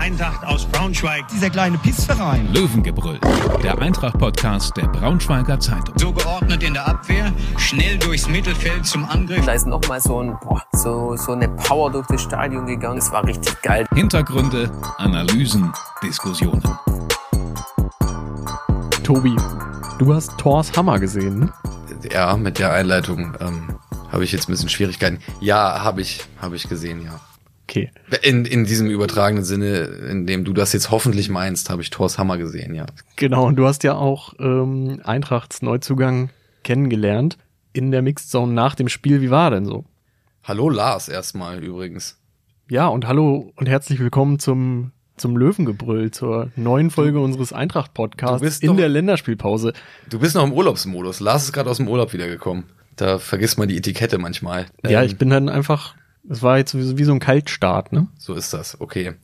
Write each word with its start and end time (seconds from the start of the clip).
Eintracht 0.00 0.42
aus 0.46 0.64
Braunschweig. 0.64 1.28
Dieser 1.28 1.50
kleine 1.50 1.76
Pissverein. 1.76 2.50
Löwengebrüll, 2.54 3.20
der 3.62 3.78
Eintracht-Podcast 3.78 4.74
der 4.78 4.86
Braunschweiger 4.86 5.60
Zeitung. 5.60 5.94
So 5.98 6.10
geordnet 6.10 6.62
in 6.62 6.72
der 6.72 6.88
Abwehr, 6.88 7.30
schnell 7.58 7.98
durchs 7.98 8.26
Mittelfeld 8.26 8.86
zum 8.86 9.04
Angriff. 9.04 9.44
Da 9.44 9.52
ist 9.52 9.66
nochmal 9.66 10.00
so, 10.00 10.22
ein, 10.22 10.38
boah, 10.40 10.62
so, 10.72 11.16
so 11.16 11.32
eine 11.32 11.50
Power 11.50 11.92
durch 11.92 12.06
das 12.06 12.22
Stadion 12.22 12.64
gegangen. 12.64 12.96
Es 12.96 13.12
war 13.12 13.26
richtig 13.26 13.60
geil. 13.60 13.86
Hintergründe, 13.94 14.70
Analysen, 14.96 15.70
Diskussionen. 16.02 16.62
Tobi, 19.04 19.36
du 19.98 20.14
hast 20.14 20.32
Thors 20.38 20.72
Hammer 20.78 20.98
gesehen, 20.98 21.40
ne? 21.40 21.52
Ja, 22.10 22.38
mit 22.38 22.58
der 22.58 22.72
Einleitung 22.72 23.36
ähm, 23.38 23.76
habe 24.10 24.24
ich 24.24 24.32
jetzt 24.32 24.48
ein 24.48 24.52
bisschen 24.52 24.70
Schwierigkeiten. 24.70 25.18
Ja, 25.40 25.84
habe 25.84 26.00
ich, 26.00 26.24
habe 26.40 26.56
ich 26.56 26.66
gesehen, 26.70 27.02
ja. 27.04 27.20
Okay. 27.70 27.88
In, 28.22 28.44
in 28.46 28.64
diesem 28.64 28.90
übertragenen 28.90 29.44
Sinne, 29.44 29.82
in 30.10 30.26
dem 30.26 30.44
du 30.44 30.52
das 30.52 30.72
jetzt 30.72 30.90
hoffentlich 30.90 31.28
meinst, 31.28 31.70
habe 31.70 31.82
ich 31.82 31.90
Thors 31.90 32.18
Hammer 32.18 32.36
gesehen, 32.36 32.74
ja. 32.74 32.86
Genau, 33.14 33.46
und 33.46 33.54
du 33.54 33.64
hast 33.64 33.84
ja 33.84 33.94
auch 33.94 34.34
ähm, 34.40 35.00
Eintrachts 35.04 35.62
Neuzugang 35.62 36.30
kennengelernt 36.64 37.38
in 37.72 37.92
der 37.92 38.02
Mixed 38.02 38.28
Zone 38.28 38.52
nach 38.52 38.74
dem 38.74 38.88
Spiel. 38.88 39.20
Wie 39.20 39.30
war 39.30 39.52
denn 39.52 39.66
so? 39.66 39.84
Hallo 40.42 40.68
Lars 40.68 41.08
erstmal 41.08 41.62
übrigens. 41.62 42.18
Ja, 42.68 42.88
und 42.88 43.06
hallo 43.06 43.52
und 43.54 43.68
herzlich 43.68 44.00
willkommen 44.00 44.40
zum 44.40 44.90
zum 45.16 45.36
Löwengebrüll, 45.36 46.10
zur 46.10 46.50
neuen 46.56 46.90
Folge 46.90 47.20
unseres 47.20 47.52
Eintracht-Podcasts 47.52 48.60
in 48.60 48.68
doch, 48.68 48.76
der 48.76 48.88
Länderspielpause. 48.88 49.74
Du 50.08 50.18
bist 50.18 50.34
noch 50.34 50.44
im 50.44 50.52
Urlaubsmodus. 50.52 51.20
Lars 51.20 51.44
ist 51.44 51.52
gerade 51.52 51.70
aus 51.70 51.76
dem 51.76 51.88
Urlaub 51.88 52.14
wiedergekommen. 52.14 52.64
Da 52.96 53.18
vergisst 53.18 53.58
man 53.58 53.68
die 53.68 53.76
Etikette 53.76 54.18
manchmal. 54.18 54.66
Ja, 54.82 55.02
ähm, 55.02 55.06
ich 55.06 55.18
bin 55.18 55.28
dann 55.28 55.50
einfach, 55.50 55.94
es 56.28 56.42
war 56.42 56.58
jetzt 56.58 56.74
wie 56.76 57.04
so 57.04 57.12
ein 57.12 57.20
Kaltstart, 57.20 57.92
ne? 57.92 58.08
So 58.18 58.34
ist 58.34 58.52
das, 58.52 58.80
okay. 58.80 59.14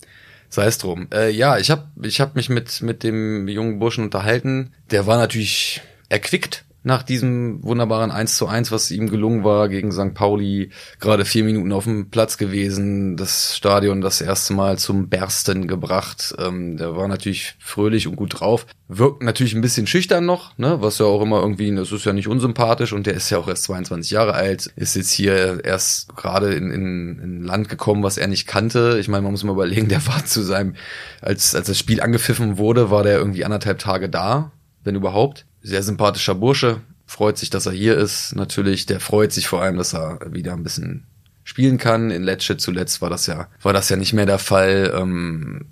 Sei 0.49 0.67
es 0.67 0.79
drum. 0.79 1.09
Äh, 1.13 1.31
ja, 1.31 1.59
ich 1.59 1.71
habe 1.71 1.89
ich 2.03 2.21
hab 2.21 2.37
mich 2.37 2.49
mit, 2.49 2.81
mit 2.81 3.03
dem 3.03 3.49
jungen 3.49 3.79
Burschen 3.79 4.05
unterhalten. 4.05 4.73
Der 4.91 5.07
war 5.07 5.19
natürlich 5.19 5.83
erquickt 6.09 6.66
nach 6.87 7.03
diesem 7.03 7.65
wunderbaren 7.65 8.13
1 8.13 8.37
zu 8.37 8.47
1, 8.47 8.71
was 8.71 8.93
ihm 8.93 9.11
gelungen 9.11 9.43
war 9.43 9.69
gegen 9.69 9.91
St. 9.91 10.15
Pauli, 10.15 10.71
gerade 11.01 11.25
vier 11.25 11.43
Minuten 11.43 11.73
auf 11.73 11.83
dem 11.83 12.11
Platz 12.11 12.39
gewesen, 12.39 13.17
das 13.17 13.57
Stadion 13.57 14.01
das 14.01 14.21
erste 14.21 14.55
Mal 14.55 14.79
zum 14.79 15.09
Bersten 15.09 15.67
gebracht. 15.67 16.37
Ähm, 16.39 16.77
der 16.77 16.95
war 16.95 17.09
natürlich 17.09 17.57
fröhlich 17.59 18.07
und 18.07 18.15
gut 18.15 18.39
drauf. 18.39 18.67
Wirkt 18.87 19.25
natürlich 19.25 19.57
ein 19.57 19.63
bisschen 19.63 19.89
schüchtern 19.89 20.27
noch, 20.27 20.57
ne? 20.59 20.81
was 20.81 21.01
ja 21.01 21.07
auch 21.07 21.21
immer 21.23 21.41
irgendwie, 21.41 21.75
das 21.75 21.91
ist 21.91 22.05
ja 22.05 22.13
nicht 22.13 22.29
unsympathisch 22.29 22.93
und 22.93 23.05
der 23.09 23.15
ist 23.15 23.31
ja 23.31 23.39
auch 23.39 23.49
erst 23.49 23.65
22 23.65 24.13
Jahre 24.13 24.35
alt, 24.35 24.67
ist 24.77 24.95
jetzt 24.95 25.11
hier 25.11 25.65
erst 25.65 26.15
gerade 26.15 26.55
in, 26.55 26.71
in, 26.71 27.19
in 27.19 27.43
Land 27.43 27.69
gekommen, 27.69 28.05
was 28.05 28.17
er 28.17 28.29
nicht 28.29 28.47
kannte. 28.47 28.99
Ich 29.01 29.09
meine, 29.09 29.23
man 29.23 29.33
muss 29.33 29.43
mal 29.43 29.55
überlegen, 29.55 29.89
der 29.89 30.07
war 30.07 30.25
zu 30.25 30.41
seinem, 30.41 30.77
als, 31.21 31.53
als 31.57 31.67
das 31.67 31.81
Spiel 31.81 32.01
angepfiffen 32.01 32.59
wurde, 32.59 32.93
war 32.93 33.03
der 33.03 33.19
irgendwie 33.19 33.45
anderthalb 33.45 33.81
Tage 33.81 34.09
da, 34.09 34.53
wenn 34.85 34.95
überhaupt 34.95 35.47
sehr 35.67 35.83
sympathischer 35.83 36.35
Bursche. 36.35 36.81
Freut 37.07 37.39
sich, 37.39 37.51
dass 37.51 37.67
er 37.67 37.73
hier 37.73 37.97
ist. 37.97 38.35
Natürlich, 38.35 38.87
der 38.87 39.01
freut 39.01 39.33
sich 39.33 39.49
vor 39.49 39.63
allem, 39.63 39.77
dass 39.77 39.95
er 39.95 40.21
wieder 40.31 40.53
ein 40.53 40.63
bisschen 40.63 41.07
spielen 41.45 41.79
kann. 41.79 42.11
In 42.11 42.23
Lecce 42.23 42.57
zuletzt 42.57 43.03
war 43.03 43.11
das 43.11 43.27
ja, 43.27 43.49
war 43.63 43.73
das 43.73 43.89
ja 43.89 43.97
nicht 43.97 44.13
mehr 44.13 44.27
der 44.27 44.39
Fall. 44.39 44.93
Ähm, 44.97 45.67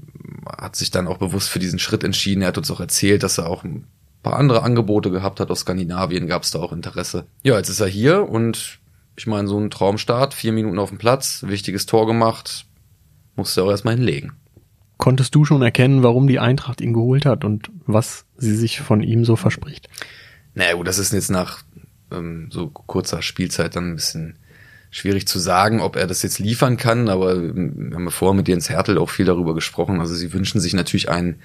hat 0.46 0.76
sich 0.76 0.90
dann 0.90 1.06
auch 1.06 1.18
bewusst 1.18 1.48
für 1.48 1.58
diesen 1.58 1.78
Schritt 1.78 2.04
entschieden. 2.04 2.42
Er 2.42 2.48
hat 2.48 2.58
uns 2.58 2.70
auch 2.70 2.80
erzählt, 2.80 3.22
dass 3.22 3.38
er 3.38 3.48
auch 3.48 3.64
ein 3.64 3.86
paar 4.22 4.36
andere 4.36 4.62
Angebote 4.62 5.10
gehabt 5.10 5.40
hat. 5.40 5.50
Aus 5.50 5.60
Skandinavien 5.60 6.26
gab 6.26 6.42
es 6.42 6.50
da 6.50 6.58
auch 6.58 6.72
Interesse. 6.72 7.26
Ja, 7.42 7.56
jetzt 7.56 7.68
ist 7.68 7.80
er 7.80 7.88
hier 7.88 8.28
und 8.28 8.80
ich 9.16 9.26
meine, 9.26 9.46
so 9.46 9.58
ein 9.58 9.70
Traumstart, 9.70 10.34
vier 10.34 10.52
Minuten 10.52 10.78
auf 10.78 10.88
dem 10.88 10.98
Platz, 10.98 11.44
wichtiges 11.46 11.86
Tor 11.86 12.06
gemacht, 12.06 12.66
musste 13.36 13.60
er 13.60 13.64
auch 13.64 13.70
erstmal 13.70 13.94
hinlegen. 13.94 14.32
Konntest 15.04 15.34
du 15.34 15.44
schon 15.44 15.60
erkennen, 15.60 16.02
warum 16.02 16.26
die 16.26 16.38
Eintracht 16.38 16.80
ihn 16.80 16.94
geholt 16.94 17.26
hat 17.26 17.44
und 17.44 17.70
was 17.84 18.24
sie 18.38 18.56
sich 18.56 18.80
von 18.80 19.02
ihm 19.02 19.26
so 19.26 19.36
verspricht? 19.36 19.86
Naja, 20.54 20.72
gut, 20.72 20.88
das 20.88 20.96
ist 20.96 21.12
jetzt 21.12 21.30
nach 21.30 21.62
ähm, 22.10 22.48
so 22.50 22.68
kurzer 22.68 23.20
Spielzeit 23.20 23.76
dann 23.76 23.90
ein 23.90 23.96
bisschen 23.96 24.38
schwierig 24.90 25.28
zu 25.28 25.38
sagen, 25.38 25.82
ob 25.82 25.96
er 25.96 26.06
das 26.06 26.22
jetzt 26.22 26.38
liefern 26.38 26.78
kann, 26.78 27.10
aber 27.10 27.38
wir 27.38 27.50
haben 27.50 28.04
ja 28.04 28.10
vorher 28.10 28.34
mit 28.34 28.48
Jens 28.48 28.70
Hertel 28.70 28.96
auch 28.96 29.10
viel 29.10 29.26
darüber 29.26 29.54
gesprochen. 29.54 30.00
Also 30.00 30.14
sie 30.14 30.32
wünschen 30.32 30.58
sich 30.58 30.72
natürlich 30.72 31.10
einen, 31.10 31.36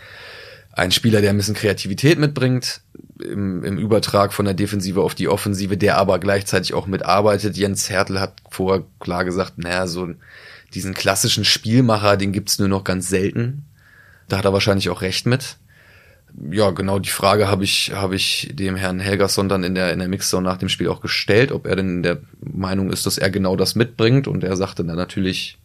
einen 0.71 0.93
Spieler, 0.93 1.19
der 1.19 1.31
ein 1.31 1.35
bisschen 1.35 1.53
Kreativität 1.53 2.17
mitbringt, 2.17 2.79
im, 3.21 3.65
im 3.65 3.77
Übertrag 3.77 4.31
von 4.31 4.45
der 4.45 4.53
Defensive 4.53 5.01
auf 5.01 5.15
die 5.15 5.27
Offensive, 5.27 5.75
der 5.75 5.97
aber 5.97 6.19
gleichzeitig 6.19 6.73
auch 6.73 6.87
mitarbeitet. 6.87 7.57
Jens 7.57 7.89
Hertel 7.89 8.21
hat 8.21 8.37
vorher 8.49 8.85
klar 9.01 9.25
gesagt, 9.25 9.57
naja, 9.57 9.85
so 9.85 10.05
ein 10.05 10.21
diesen 10.73 10.93
klassischen 10.93 11.45
Spielmacher, 11.45 12.17
den 12.17 12.31
gibt's 12.31 12.59
nur 12.59 12.67
noch 12.67 12.83
ganz 12.83 13.09
selten. 13.09 13.65
Da 14.27 14.37
hat 14.37 14.45
er 14.45 14.53
wahrscheinlich 14.53 14.89
auch 14.89 15.01
recht 15.01 15.25
mit. 15.25 15.57
Ja, 16.51 16.69
genau 16.69 16.99
die 16.99 17.09
Frage 17.09 17.47
habe 17.47 17.63
ich, 17.63 17.91
habe 17.93 18.15
ich 18.15 18.51
dem 18.53 18.75
Herrn 18.75 18.99
Helgerson 18.99 19.49
dann 19.49 19.63
in 19.63 19.73
der, 19.73 19.91
in 19.91 19.99
der 19.99 20.07
Mixzone 20.07 20.47
nach 20.47 20.57
dem 20.57 20.69
Spiel 20.69 20.87
auch 20.87 21.01
gestellt, 21.01 21.51
ob 21.51 21.65
er 21.65 21.75
denn 21.75 22.03
der 22.03 22.19
Meinung 22.39 22.91
ist, 22.91 23.05
dass 23.05 23.17
er 23.17 23.31
genau 23.31 23.55
das 23.55 23.75
mitbringt. 23.75 24.27
Und 24.27 24.43
er 24.43 24.55
sagte 24.55 24.85
dann 24.85 24.95
natürlich, 24.95 25.57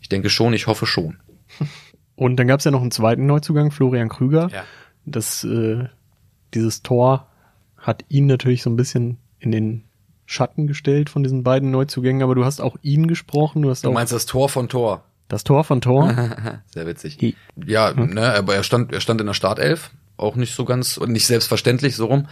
ich 0.00 0.08
denke 0.08 0.30
schon, 0.30 0.52
ich 0.52 0.66
hoffe 0.66 0.86
schon. 0.86 1.18
Und 2.14 2.36
dann 2.36 2.46
gab's 2.46 2.64
ja 2.64 2.70
noch 2.70 2.82
einen 2.82 2.90
zweiten 2.90 3.26
Neuzugang, 3.26 3.70
Florian 3.70 4.10
Krüger. 4.10 4.48
Ja. 4.52 4.64
Das, 5.06 5.42
äh, 5.42 5.86
dieses 6.54 6.82
Tor 6.82 7.28
hat 7.78 8.04
ihn 8.08 8.26
natürlich 8.26 8.62
so 8.62 8.70
ein 8.70 8.76
bisschen 8.76 9.16
in 9.38 9.50
den 9.50 9.84
Schatten 10.30 10.68
gestellt 10.68 11.10
von 11.10 11.24
diesen 11.24 11.42
beiden 11.42 11.72
Neuzugängen, 11.72 12.22
aber 12.22 12.36
du 12.36 12.44
hast 12.44 12.60
auch 12.60 12.76
ihn 12.82 13.08
gesprochen. 13.08 13.62
Du, 13.62 13.70
hast 13.70 13.82
du 13.82 13.90
meinst 13.90 14.12
das 14.12 14.26
Tor 14.26 14.48
von 14.48 14.68
Tor? 14.68 15.02
Das 15.26 15.42
Tor 15.42 15.64
von 15.64 15.80
Tor? 15.80 16.14
Sehr 16.72 16.86
witzig. 16.86 17.16
He 17.18 17.34
ja, 17.66 17.92
hm. 17.92 18.14
ne, 18.14 18.32
aber 18.34 18.54
er 18.54 18.62
stand, 18.62 18.92
er 18.92 19.00
stand 19.00 19.20
in 19.20 19.26
der 19.26 19.34
Startelf, 19.34 19.90
auch 20.16 20.36
nicht 20.36 20.54
so 20.54 20.64
ganz 20.64 20.98
und 20.98 21.10
nicht 21.10 21.26
selbstverständlich 21.26 21.96
so 21.96 22.06
rum. 22.06 22.28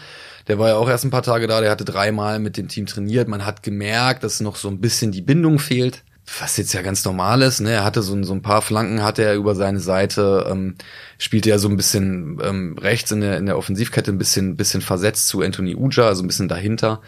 Der 0.47 0.61
war 0.61 0.69
ja 0.69 0.77
auch 0.77 0.89
erst 0.89 1.07
ein 1.07 1.11
paar 1.11 1.25
Tage 1.25 1.49
da, 1.49 1.61
der 1.61 1.73
hatte 1.73 1.85
dreimal 1.85 2.39
mit 2.39 2.57
dem 2.57 2.69
Team 2.69 2.87
trainiert. 2.87 3.27
Man 3.27 3.45
hat 3.45 3.65
gemerkt, 3.65 4.23
dass 4.23 4.39
noch 4.39 4.55
so 4.55 4.69
ein 4.69 4.81
bisschen 4.81 5.11
die 5.11 5.23
Bindung 5.23 5.59
fehlt. 5.59 6.05
Was 6.39 6.57
jetzt 6.57 6.75
ja 6.75 6.83
ganz 6.83 7.05
normal 7.05 7.43
ist, 7.43 7.59
ne? 7.61 7.73
Er 7.73 7.85
hatte 7.85 8.03
so, 8.03 8.23
so 8.23 8.35
ein 8.35 8.43
paar 8.43 8.63
Flanken, 8.63 9.03
hatte 9.03 9.25
er 9.25 9.35
über 9.35 9.57
seine 9.57 9.81
Seite, 9.81 10.47
ähm, 10.49 10.77
spielte 11.17 11.49
ja 11.49 11.59
so 11.59 11.69
ein 11.69 11.77
bisschen 11.77 12.39
ähm, 12.45 12.77
rechts 12.79 13.11
in 13.11 13.23
der, 13.23 13.39
in 13.39 13.47
der 13.47 13.59
Offensivkette 13.59 14.13
ein 14.13 14.19
bisschen, 14.19 14.57
bisschen 14.57 14.83
versetzt 14.83 15.27
zu 15.27 15.41
Anthony 15.41 15.75
Uja, 15.75 16.07
also 16.07 16.23
ein 16.23 16.29
bisschen 16.29 16.49
dahinter 16.49 17.01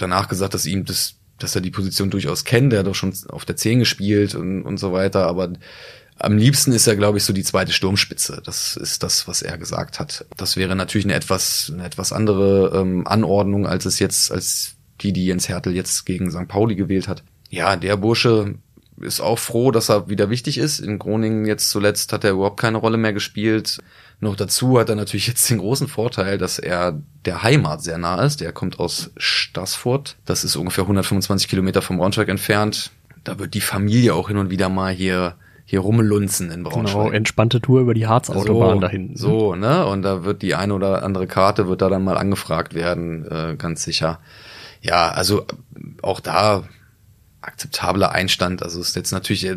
danach 0.00 0.28
gesagt, 0.28 0.54
dass 0.54 0.66
ihm 0.66 0.84
das, 0.84 1.14
dass 1.38 1.54
er 1.54 1.60
die 1.60 1.70
Position 1.70 2.10
durchaus 2.10 2.44
kennt. 2.44 2.72
Der 2.72 2.80
hat 2.80 2.86
doch 2.86 2.94
schon 2.94 3.14
auf 3.28 3.44
der 3.44 3.56
10 3.56 3.80
gespielt 3.80 4.34
und, 4.34 4.62
und 4.62 4.78
so 4.78 4.92
weiter. 4.92 5.26
Aber 5.26 5.52
am 6.18 6.36
liebsten 6.36 6.72
ist 6.72 6.86
er, 6.86 6.96
glaube 6.96 7.18
ich, 7.18 7.24
so 7.24 7.32
die 7.32 7.42
zweite 7.42 7.72
Sturmspitze. 7.72 8.42
Das 8.44 8.76
ist 8.76 9.02
das, 9.02 9.26
was 9.26 9.42
er 9.42 9.56
gesagt 9.56 10.00
hat. 10.00 10.26
Das 10.36 10.56
wäre 10.56 10.76
natürlich 10.76 11.06
eine 11.06 11.14
etwas, 11.14 11.70
eine 11.72 11.84
etwas 11.84 12.12
andere 12.12 12.78
ähm, 12.78 13.06
Anordnung, 13.06 13.66
als 13.66 13.86
es 13.86 13.98
jetzt, 13.98 14.30
als 14.30 14.74
die, 15.00 15.12
die 15.12 15.26
Jens 15.26 15.48
Hertel 15.48 15.74
jetzt 15.74 16.04
gegen 16.04 16.30
St. 16.30 16.46
Pauli 16.46 16.76
gewählt 16.76 17.08
hat. 17.08 17.22
Ja, 17.48 17.76
der 17.76 17.96
Bursche 17.96 18.54
ist 19.00 19.20
auch 19.20 19.38
froh, 19.38 19.70
dass 19.70 19.88
er 19.88 20.08
wieder 20.08 20.30
wichtig 20.30 20.58
ist. 20.58 20.78
In 20.80 20.98
Groningen 20.98 21.46
jetzt 21.46 21.70
zuletzt 21.70 22.12
hat 22.12 22.24
er 22.24 22.32
überhaupt 22.32 22.60
keine 22.60 22.78
Rolle 22.78 22.96
mehr 22.96 23.12
gespielt. 23.12 23.78
Noch 24.20 24.36
dazu 24.36 24.78
hat 24.78 24.88
er 24.88 24.96
natürlich 24.96 25.26
jetzt 25.26 25.48
den 25.48 25.58
großen 25.58 25.88
Vorteil, 25.88 26.38
dass 26.38 26.58
er 26.58 27.00
der 27.24 27.42
Heimat 27.42 27.82
sehr 27.82 27.98
nah 27.98 28.22
ist. 28.22 28.42
Er 28.42 28.52
kommt 28.52 28.78
aus 28.78 29.10
Stassfurt. 29.16 30.16
Das 30.26 30.44
ist 30.44 30.56
ungefähr 30.56 30.84
125 30.84 31.48
Kilometer 31.48 31.82
vom 31.82 31.98
Braunschweig 31.98 32.28
entfernt. 32.28 32.90
Da 33.24 33.38
wird 33.38 33.54
die 33.54 33.60
Familie 33.60 34.14
auch 34.14 34.28
hin 34.28 34.36
und 34.36 34.50
wieder 34.50 34.68
mal 34.68 34.92
hier 34.92 35.36
hier 35.70 35.80
rumlunzen 35.80 36.50
in 36.50 36.64
Braunschweig. 36.64 37.04
Genau, 37.04 37.10
entspannte 37.12 37.60
Tour 37.60 37.82
über 37.82 37.94
die 37.94 38.08
Harzautobahn 38.08 38.74
so, 38.74 38.80
dahin. 38.80 39.14
So, 39.14 39.54
ne? 39.54 39.86
Und 39.86 40.02
da 40.02 40.24
wird 40.24 40.42
die 40.42 40.56
eine 40.56 40.74
oder 40.74 41.04
andere 41.04 41.28
Karte 41.28 41.68
wird 41.68 41.80
da 41.80 41.88
dann 41.88 42.02
mal 42.02 42.18
angefragt 42.18 42.74
werden, 42.74 43.24
äh, 43.30 43.54
ganz 43.56 43.84
sicher. 43.84 44.18
Ja, 44.82 45.10
also 45.10 45.46
auch 46.02 46.18
da 46.18 46.64
akzeptabler 47.40 48.12
Einstand. 48.12 48.62
Also 48.62 48.80
ist 48.80 48.96
jetzt 48.96 49.12
natürlich 49.12 49.44
äh, 49.46 49.56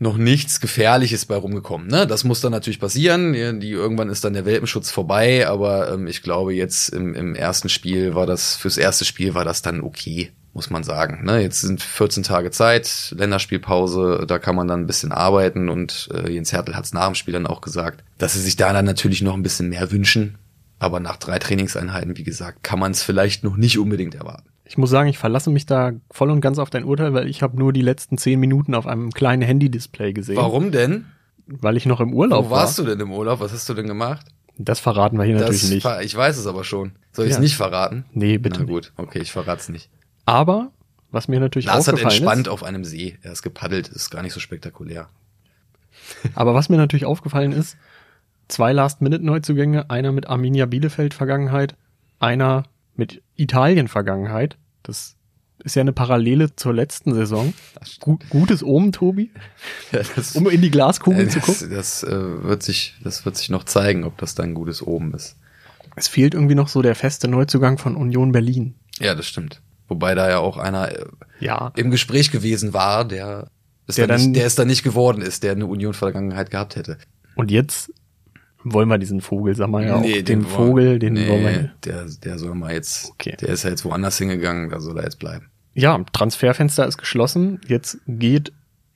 noch 0.00 0.16
nichts 0.16 0.60
Gefährliches 0.60 1.26
bei 1.26 1.36
rumgekommen. 1.36 1.86
Ne? 1.86 2.06
Das 2.06 2.24
muss 2.24 2.40
dann 2.40 2.52
natürlich 2.52 2.80
passieren. 2.80 3.60
Die, 3.60 3.70
irgendwann 3.70 4.08
ist 4.08 4.24
dann 4.24 4.32
der 4.32 4.46
Welpenschutz 4.46 4.90
vorbei, 4.90 5.46
aber 5.46 5.92
ähm, 5.92 6.06
ich 6.06 6.22
glaube, 6.22 6.54
jetzt 6.54 6.88
im, 6.88 7.14
im 7.14 7.34
ersten 7.34 7.68
Spiel 7.68 8.14
war 8.14 8.26
das, 8.26 8.56
fürs 8.56 8.78
erste 8.78 9.04
Spiel 9.04 9.34
war 9.34 9.44
das 9.44 9.60
dann 9.60 9.82
okay, 9.82 10.32
muss 10.54 10.70
man 10.70 10.84
sagen. 10.84 11.26
Ne? 11.26 11.42
Jetzt 11.42 11.60
sind 11.60 11.82
14 11.82 12.22
Tage 12.22 12.50
Zeit, 12.50 13.14
Länderspielpause, 13.14 14.24
da 14.26 14.38
kann 14.38 14.56
man 14.56 14.68
dann 14.68 14.80
ein 14.80 14.86
bisschen 14.86 15.12
arbeiten 15.12 15.68
und 15.68 16.08
äh, 16.14 16.30
Jens 16.30 16.50
Hertel 16.50 16.76
hat 16.76 16.86
es 16.86 16.94
nach 16.94 17.06
dem 17.06 17.14
Spiel 17.14 17.34
dann 17.34 17.46
auch 17.46 17.60
gesagt, 17.60 18.02
dass 18.16 18.32
sie 18.32 18.40
sich 18.40 18.56
da 18.56 18.72
dann 18.72 18.86
natürlich 18.86 19.20
noch 19.20 19.34
ein 19.34 19.42
bisschen 19.42 19.68
mehr 19.68 19.92
wünschen. 19.92 20.38
Aber 20.78 20.98
nach 20.98 21.18
drei 21.18 21.38
Trainingseinheiten, 21.38 22.16
wie 22.16 22.24
gesagt, 22.24 22.62
kann 22.62 22.78
man 22.78 22.92
es 22.92 23.02
vielleicht 23.02 23.44
noch 23.44 23.58
nicht 23.58 23.78
unbedingt 23.78 24.14
erwarten. 24.14 24.48
Ich 24.70 24.78
muss 24.78 24.88
sagen, 24.88 25.08
ich 25.08 25.18
verlasse 25.18 25.50
mich 25.50 25.66
da 25.66 25.94
voll 26.12 26.30
und 26.30 26.40
ganz 26.40 26.60
auf 26.60 26.70
dein 26.70 26.84
Urteil, 26.84 27.12
weil 27.12 27.26
ich 27.26 27.42
habe 27.42 27.58
nur 27.58 27.72
die 27.72 27.82
letzten 27.82 28.18
zehn 28.18 28.38
Minuten 28.38 28.76
auf 28.76 28.86
einem 28.86 29.10
kleinen 29.10 29.42
Handy-Display 29.42 30.12
gesehen. 30.12 30.36
Warum 30.36 30.70
denn? 30.70 31.06
Weil 31.48 31.76
ich 31.76 31.86
noch 31.86 31.98
im 31.98 32.14
Urlaub 32.14 32.44
war. 32.44 32.50
Wo 32.50 32.54
warst 32.54 32.78
war. 32.78 32.84
du 32.84 32.92
denn 32.92 33.00
im 33.00 33.12
Urlaub? 33.12 33.40
Was 33.40 33.52
hast 33.52 33.68
du 33.68 33.74
denn 33.74 33.88
gemacht? 33.88 34.28
Das 34.58 34.78
verraten 34.78 35.18
wir 35.18 35.24
hier 35.24 35.34
das 35.34 35.50
natürlich 35.50 35.84
nicht. 35.84 36.04
Ich 36.04 36.16
weiß 36.16 36.38
es 36.38 36.46
aber 36.46 36.62
schon. 36.62 36.92
Soll 37.10 37.24
ich 37.24 37.32
es 37.32 37.38
ja. 37.38 37.42
nicht 37.42 37.56
verraten? 37.56 38.04
Nee, 38.12 38.38
bitte. 38.38 38.60
Na 38.60 38.66
gut, 38.66 38.92
okay, 38.96 39.18
ich 39.18 39.32
verrate 39.32 39.60
es 39.60 39.68
nicht. 39.70 39.90
Aber, 40.24 40.70
was 41.10 41.26
mir 41.26 41.40
natürlich 41.40 41.66
Lars 41.66 41.88
aufgefallen 41.88 42.06
hat 42.06 42.12
entspannt 42.12 42.46
ist, 42.46 42.52
auf 42.52 42.62
einem 42.62 42.84
See. 42.84 43.18
Er 43.22 43.32
ist 43.32 43.42
gepaddelt, 43.42 43.88
ist 43.88 44.10
gar 44.10 44.22
nicht 44.22 44.34
so 44.34 44.38
spektakulär. 44.38 45.08
Aber 46.36 46.54
was 46.54 46.68
mir 46.68 46.76
natürlich 46.76 47.06
aufgefallen 47.06 47.50
ist, 47.50 47.76
zwei 48.46 48.72
Last-Minute-Neuzugänge, 48.72 49.90
einer 49.90 50.12
mit 50.12 50.28
Arminia 50.28 50.66
Bielefeld-Vergangenheit, 50.66 51.74
einer 52.20 52.66
mit 53.00 53.22
Italien-Vergangenheit. 53.36 54.56
Das 54.82 55.16
ist 55.64 55.74
ja 55.76 55.80
eine 55.80 55.92
Parallele 55.92 56.54
zur 56.56 56.72
letzten 56.74 57.12
Saison. 57.14 57.52
Gu 58.00 58.18
gutes 58.30 58.62
Omen, 58.62 58.92
Tobi, 58.92 59.30
Ja, 59.92 60.00
das, 60.16 60.36
um 60.36 60.48
in 60.48 60.60
die 60.62 60.70
Glaskugel 60.70 61.26
äh, 61.26 61.28
zu 61.28 61.38
das, 61.40 61.46
gucken. 61.46 61.70
das, 61.74 62.02
äh, 62.04 62.42
wird 62.44 62.62
sich, 62.62 62.94
das 63.02 63.24
wird 63.24 63.36
sich 63.36 63.50
noch 63.50 63.64
zeigen, 63.64 64.04
ob 64.04 64.16
das 64.18 64.34
dann 64.34 64.50
ein 64.50 64.54
gutes 64.54 64.82
Oben 64.82 65.12
ist. 65.14 65.36
Es 65.96 66.08
fehlt 66.08 66.34
irgendwie 66.34 66.54
noch 66.54 66.68
so 66.68 66.82
der 66.82 66.94
feste 66.94 67.26
Neuzugang 67.28 67.76
von 67.78 67.96
Union 67.96 68.32
Berlin. 68.32 68.74
Ja, 69.00 69.14
das 69.14 69.26
stimmt. 69.26 69.60
Wobei 69.88 70.14
da 70.14 70.28
ja 70.30 70.38
auch 70.38 70.56
einer 70.56 70.92
äh, 70.92 71.04
Ja, 71.40 71.72
im 71.76 71.90
Gespräch 71.90 72.30
gewesen 72.30 72.72
war, 72.72 73.04
der 73.04 73.50
es 73.86 73.96
Der 73.96 74.06
dann- 74.06 74.20
nicht, 74.20 74.36
der 74.36 74.46
es 74.46 74.54
dann 74.54 74.68
nicht 74.68 74.82
geworden 74.84 75.20
ist, 75.20 75.42
der 75.42 75.52
eine 75.52 75.66
Union-Vergangenheit 75.66 76.50
gehabt 76.50 76.76
hätte. 76.76 76.96
und 77.34 77.50
jetzt 77.50 77.92
wollen 78.64 78.88
wir 78.88 78.98
diesen 78.98 79.20
Vogel, 79.20 79.54
sag 79.56 79.68
mal 79.70 79.84
ja 79.86 79.96
auch, 79.96 80.02
den, 80.02 80.26
wollen- 80.26 80.46
Vogel, 80.46 80.98
den 80.98 81.14
nee, 81.14 81.28
wollen 81.28 81.42
wir. 81.44 81.70
der, 81.84 82.04
der 82.22 82.38
soll 82.38 82.54
mal 82.54 82.72
jetzt, 82.72 83.10
Okay. 83.12 83.36
der 83.40 83.48
ist 83.50 83.62
ja 83.64 83.70
jetzt 83.70 83.84
woanders 83.84 84.18
hingegangen, 84.18 84.70
da 84.70 84.80
soll 84.80 84.96
er 84.98 85.04
jetzt 85.04 85.18
bleiben. 85.18 85.46
Ja, 85.74 85.98
Transferfenster 86.12 86.86
ist 86.86 86.98
geschlossen. 86.98 87.60
Jetzt 87.66 87.98
geht 88.06 88.52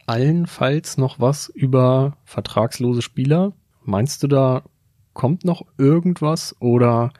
allenfalls 0.07 0.97
noch 0.99 1.19
was 1.21 1.49
über 1.49 2.17
vertragslose 2.25 3.03
Spieler. 3.03 3.53
Meinst 3.85 4.23
du, 4.23 4.29
da 4.29 4.63
kommt 5.13 5.45
noch 5.45 5.65
irgendwas 5.79 6.55
oder 6.61 7.13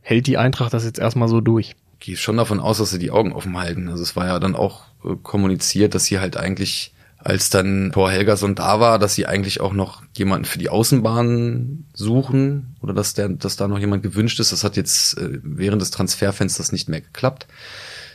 hält 0.00 0.26
die 0.26 0.38
Eintracht 0.38 0.72
das 0.74 0.84
jetzt 0.84 0.98
erstmal 0.98 1.28
so 1.28 1.40
durch? 1.40 1.74
gehe 1.98 2.16
schon 2.16 2.36
davon 2.36 2.58
aus, 2.58 2.78
dass 2.78 2.90
sie 2.90 2.98
die 2.98 3.12
Augen 3.12 3.32
offen 3.32 3.56
halten. 3.56 3.88
Also 3.88 4.02
es 4.02 4.16
war 4.16 4.26
ja 4.26 4.40
dann 4.40 4.56
auch 4.56 4.86
äh, 5.04 5.14
kommuniziert, 5.22 5.94
dass 5.94 6.06
sie 6.06 6.18
halt 6.18 6.36
eigentlich, 6.36 6.92
als 7.24 7.50
dann 7.50 7.92
Thor 7.92 8.10
Helgason 8.10 8.54
da 8.54 8.80
war, 8.80 8.98
dass 8.98 9.14
sie 9.14 9.26
eigentlich 9.26 9.60
auch 9.60 9.72
noch 9.72 10.02
jemanden 10.16 10.44
für 10.44 10.58
die 10.58 10.68
Außenbahn 10.68 11.84
suchen 11.94 12.76
oder 12.80 12.94
dass 12.94 13.14
der, 13.14 13.28
dass 13.28 13.56
da 13.56 13.68
noch 13.68 13.78
jemand 13.78 14.02
gewünscht 14.02 14.40
ist. 14.40 14.52
Das 14.52 14.64
hat 14.64 14.76
jetzt 14.76 15.18
äh, 15.18 15.38
während 15.42 15.80
des 15.82 15.90
Transferfensters 15.90 16.72
nicht 16.72 16.88
mehr 16.88 17.00
geklappt. 17.00 17.46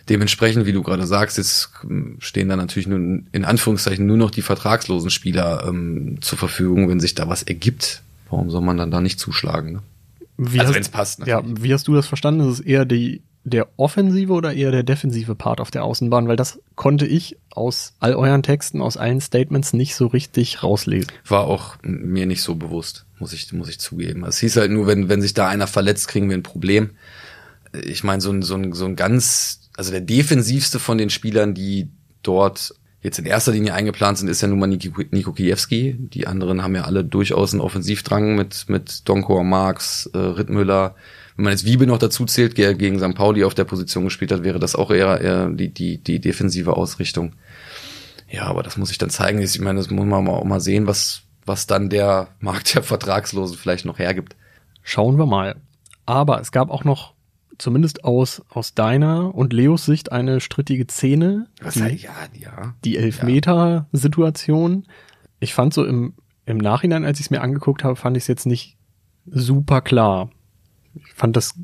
Dementsprechend, 0.09 0.65
wie 0.65 0.71
du 0.71 0.83
gerade 0.83 1.05
sagst, 1.05 1.37
jetzt 1.37 1.69
ähm, 1.83 2.15
stehen 2.19 2.47
da 2.49 2.55
natürlich 2.55 2.87
nur 2.87 2.97
in 3.31 3.45
Anführungszeichen 3.45 4.05
nur 4.05 4.17
noch 4.17 4.31
die 4.31 4.41
vertragslosen 4.41 5.09
Spieler 5.09 5.65
ähm, 5.67 6.17
zur 6.21 6.37
Verfügung, 6.37 6.87
wenn 6.89 6.99
sich 7.01 7.13
da 7.15 7.27
was 7.27 7.43
ergibt. 7.43 8.01
Warum 8.29 8.49
soll 8.49 8.61
man 8.61 8.77
dann 8.77 8.91
da 8.91 9.01
nicht 9.01 9.19
zuschlagen? 9.19 9.73
Ne? 9.73 9.81
Wie 10.37 10.59
Also 10.59 10.69
hast- 10.69 10.75
wenn's 10.75 10.89
passt, 10.89 11.19
Ja, 11.25 11.37
natürlich. 11.37 11.63
wie 11.63 11.73
hast 11.73 11.87
du 11.87 11.95
das 11.95 12.07
verstanden? 12.07 12.41
Ist 12.49 12.59
es 12.59 12.65
eher 12.65 12.85
die, 12.85 13.21
der 13.49 13.67
offensive 13.77 14.33
oder 14.33 14.53
eher 14.53 14.71
der 14.71 14.83
defensive 14.83 15.35
Part 15.35 15.59
auf 15.59 15.71
der 15.71 15.83
Außenbahn? 15.83 16.27
Weil 16.27 16.35
das 16.35 16.59
konnte 16.75 17.05
ich 17.05 17.37
aus 17.49 17.93
all 17.99 18.13
euren 18.13 18.43
Texten, 18.43 18.81
aus 18.81 18.97
allen 18.97 19.21
Statements 19.21 19.73
nicht 19.73 19.95
so 19.95 20.07
richtig 20.07 20.63
rauslesen. 20.63 21.11
war 21.25 21.45
auch 21.45 21.75
mir 21.81 22.25
nicht 22.25 22.41
so 22.41 22.55
bewusst, 22.55 23.05
muss 23.19 23.33
ich, 23.33 23.51
muss 23.53 23.69
ich 23.69 23.79
zugeben. 23.79 24.23
Es 24.25 24.39
hieß 24.39 24.57
halt 24.57 24.71
nur, 24.71 24.87
wenn, 24.87 25.09
wenn 25.09 25.21
sich 25.21 25.33
da 25.33 25.47
einer 25.47 25.67
verletzt, 25.67 26.07
kriegen 26.07 26.29
wir 26.29 26.37
ein 26.37 26.43
Problem. 26.43 26.91
Ich 27.73 28.03
meine, 28.03 28.21
so 28.21 28.31
ein, 28.31 28.41
so 28.41 28.55
ein, 28.55 28.73
so 28.73 28.85
ein 28.85 28.95
ganz, 28.95 29.69
also 29.75 29.91
der 29.91 30.01
defensivste 30.01 30.79
von 30.79 30.97
den 30.97 31.09
Spielern, 31.09 31.53
die 31.53 31.89
dort 32.23 32.73
jetzt 33.07 33.19
in 33.19 33.25
erster 33.25 33.53
Linie 33.53 33.73
eingeplant 33.73 34.17
sind, 34.17 34.27
ist 34.27 34.41
ja 34.41 34.47
nun 34.47 34.59
mal 34.59 34.67
Niki- 34.69 35.07
Niko 35.11 35.31
Kiewski. 35.31 35.95
Die 35.97 36.27
anderen 36.27 36.61
haben 36.61 36.75
ja 36.75 36.83
alle 36.83 37.03
durchaus 37.03 37.53
einen 37.53 37.61
Offensivdrang 37.61 38.35
mit, 38.35 38.65
mit 38.67 39.07
Donko, 39.07 39.43
Marx, 39.43 40.09
äh, 40.13 40.17
Rittmüller. 40.17 40.93
Wenn 41.35 41.45
man 41.45 41.53
jetzt 41.53 41.65
Wiebe 41.65 41.87
noch 41.87 41.99
dazu 41.99 42.25
zählt, 42.25 42.57
der 42.57 42.73
gegen 42.73 42.99
St. 42.99 43.15
Pauli 43.15 43.43
auf 43.43 43.53
der 43.55 43.63
Position 43.63 44.03
gespielt 44.03 44.31
hat, 44.31 44.43
wäre 44.43 44.59
das 44.59 44.75
auch 44.75 44.91
eher, 44.91 45.21
eher 45.21 45.49
die, 45.49 45.69
die, 45.69 45.97
die 45.99 46.19
defensive 46.19 46.75
Ausrichtung. 46.75 47.33
Ja, 48.29 48.43
aber 48.43 48.61
das 48.61 48.75
muss 48.77 48.91
ich 48.91 48.97
dann 48.97 49.09
zeigen. 49.09 49.39
Ich 49.41 49.59
meine, 49.61 49.79
das 49.79 49.89
muss 49.89 50.05
man 50.05 50.27
auch 50.27 50.43
mal 50.43 50.59
sehen, 50.59 50.85
was, 50.85 51.21
was 51.45 51.65
dann 51.65 51.89
der 51.89 52.27
Markt 52.39 52.75
der 52.75 52.83
Vertragslosen 52.83 53.57
vielleicht 53.57 53.85
noch 53.85 53.99
hergibt. 53.99 54.35
Schauen 54.83 55.17
wir 55.17 55.25
mal. 55.25 55.55
Aber 56.05 56.41
es 56.41 56.51
gab 56.51 56.69
auch 56.69 56.83
noch, 56.83 57.13
zumindest 57.57 58.03
aus, 58.03 58.41
aus 58.49 58.73
deiner 58.73 59.33
und 59.33 59.53
Leos 59.53 59.85
Sicht, 59.85 60.11
eine 60.11 60.41
strittige 60.41 60.85
Szene. 60.87 61.47
Was 61.61 61.75
die, 61.75 61.81
ja, 61.81 62.11
ja. 62.33 62.75
die 62.83 62.97
Elfmeter-Situation. 62.97 64.87
Ich 65.39 65.53
fand 65.53 65.73
so 65.73 65.85
im, 65.85 66.13
im 66.45 66.57
Nachhinein, 66.57 67.05
als 67.05 67.19
ich 67.19 67.27
es 67.27 67.29
mir 67.29 67.41
angeguckt 67.41 67.83
habe, 67.83 67.95
fand 67.95 68.17
ich 68.17 68.23
es 68.23 68.27
jetzt 68.27 68.45
nicht 68.45 68.77
super 69.25 69.81
klar. 69.81 70.29
Ich 70.95 71.13
fand 71.13 71.35
das 71.35 71.55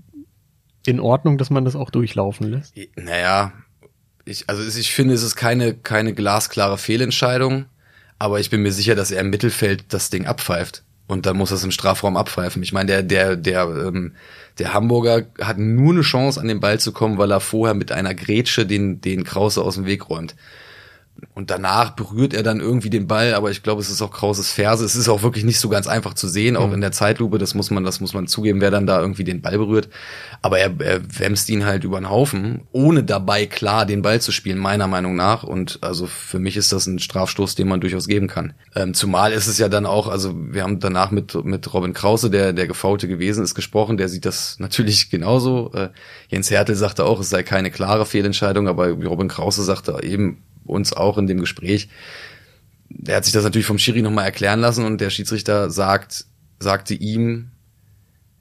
in 0.85 0.99
Ordnung, 0.99 1.37
dass 1.37 1.49
man 1.49 1.65
das 1.65 1.75
auch 1.75 1.89
durchlaufen 1.89 2.49
lässt. 2.49 2.75
Naja, 2.95 3.53
ich, 4.25 4.49
also 4.49 4.79
ich 4.79 4.93
finde, 4.93 5.13
es 5.13 5.23
ist 5.23 5.35
keine, 5.35 5.73
keine 5.73 6.13
glasklare 6.13 6.77
Fehlentscheidung, 6.77 7.65
aber 8.19 8.39
ich 8.39 8.49
bin 8.49 8.61
mir 8.61 8.71
sicher, 8.71 8.95
dass 8.95 9.11
er 9.11 9.21
im 9.21 9.29
Mittelfeld 9.29 9.85
das 9.89 10.09
Ding 10.09 10.25
abpfeift. 10.25 10.83
Und 11.07 11.25
dann 11.25 11.37
muss 11.37 11.51
es 11.51 11.63
im 11.63 11.71
Strafraum 11.71 12.15
abpfeifen. 12.15 12.63
Ich 12.63 12.71
meine, 12.71 12.87
der, 12.87 13.03
der, 13.03 13.35
der, 13.35 13.63
ähm, 13.63 14.13
der 14.57 14.73
Hamburger 14.73 15.25
hat 15.41 15.57
nur 15.57 15.91
eine 15.91 16.01
Chance, 16.01 16.39
an 16.39 16.47
den 16.47 16.59
Ball 16.59 16.79
zu 16.79 16.91
kommen, 16.91 17.17
weil 17.17 17.31
er 17.31 17.41
vorher 17.41 17.73
mit 17.73 17.91
einer 17.91 18.13
Grätsche 18.13 18.65
den, 18.65 19.01
den 19.01 19.23
Krause 19.23 19.61
aus 19.61 19.75
dem 19.75 19.85
Weg 19.85 20.09
räumt. 20.09 20.35
Und 21.35 21.49
danach 21.49 21.91
berührt 21.91 22.33
er 22.33 22.43
dann 22.43 22.59
irgendwie 22.59 22.89
den 22.89 23.07
Ball, 23.07 23.33
aber 23.33 23.49
ich 23.49 23.63
glaube, 23.63 23.81
es 23.81 23.89
ist 23.89 24.01
auch 24.01 24.11
Krauses 24.11 24.51
Ferse. 24.51 24.85
Es 24.85 24.95
ist 24.95 25.09
auch 25.09 25.23
wirklich 25.23 25.43
nicht 25.43 25.59
so 25.59 25.67
ganz 25.69 25.87
einfach 25.87 26.13
zu 26.13 26.27
sehen, 26.27 26.55
auch 26.55 26.71
in 26.71 26.81
der 26.81 26.91
Zeitlupe, 26.91 27.39
das 27.39 27.55
muss 27.55 27.71
man, 27.71 27.83
das 27.83 27.99
muss 27.99 28.13
man 28.13 28.27
zugeben, 28.27 28.61
wer 28.61 28.71
dann 28.71 28.85
da 28.85 28.99
irgendwie 28.99 29.23
den 29.23 29.41
Ball 29.41 29.57
berührt. 29.57 29.89
Aber 30.41 30.59
er, 30.59 30.71
er 30.79 31.01
wämst 31.19 31.49
ihn 31.49 31.65
halt 31.65 31.83
über 31.83 31.99
den 31.99 32.09
Haufen, 32.09 32.61
ohne 32.71 33.03
dabei 33.03 33.45
klar 33.45 33.85
den 33.85 34.01
Ball 34.01 34.21
zu 34.21 34.31
spielen, 34.31 34.57
meiner 34.57 34.87
Meinung 34.87 35.15
nach. 35.15 35.43
Und 35.43 35.79
also 35.81 36.05
für 36.05 36.39
mich 36.39 36.55
ist 36.55 36.71
das 36.71 36.85
ein 36.85 36.99
Strafstoß, 36.99 37.55
den 37.55 37.67
man 37.67 37.81
durchaus 37.81 38.07
geben 38.07 38.27
kann. 38.27 38.53
Ähm, 38.75 38.93
zumal 38.93 39.31
ist 39.31 39.47
es 39.47 39.57
ja 39.57 39.69
dann 39.69 39.85
auch, 39.85 40.07
also 40.07 40.33
wir 40.35 40.63
haben 40.63 40.79
danach 40.79 41.11
mit, 41.11 41.33
mit 41.45 41.73
Robin 41.73 41.93
Krause, 41.93 42.29
der, 42.29 42.53
der 42.53 42.67
Gefaulte 42.67 43.07
gewesen 43.07 43.43
ist, 43.43 43.55
gesprochen, 43.55 43.97
der 43.97 44.09
sieht 44.09 44.25
das 44.25 44.57
natürlich 44.59 45.09
genauso. 45.09 45.71
Äh, 45.73 45.89
Jens 46.29 46.51
Hertel 46.51 46.75
sagte 46.75 47.05
auch, 47.05 47.19
es 47.19 47.29
sei 47.29 47.43
keine 47.43 47.71
klare 47.71 48.05
Fehlentscheidung, 48.05 48.67
aber 48.67 48.89
Robin 48.89 49.27
Krause 49.27 49.63
sagte 49.63 49.99
eben, 50.03 50.43
uns 50.65 50.93
auch 50.93 51.17
in 51.17 51.27
dem 51.27 51.39
Gespräch. 51.39 51.89
Der 52.89 53.17
hat 53.17 53.25
sich 53.25 53.33
das 53.33 53.43
natürlich 53.43 53.65
vom 53.65 53.79
Schiri 53.79 54.01
nochmal 54.01 54.25
erklären 54.25 54.59
lassen 54.59 54.85
und 54.85 55.01
der 55.01 55.09
Schiedsrichter 55.09 55.69
sagt, 55.69 56.25
sagte 56.59 56.93
ihm, 56.93 57.51